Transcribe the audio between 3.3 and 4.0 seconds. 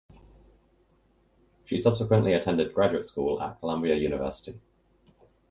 at Columbia